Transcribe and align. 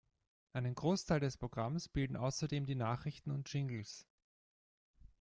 Einen 0.53 0.73
Großteil 0.73 1.19
des 1.19 1.37
Programms 1.37 1.87
bilden 1.87 2.15
außerdem 2.17 2.65
die 2.65 2.73
Nachrichten 2.73 3.29
und 3.29 3.53
Jingles. 3.53 4.07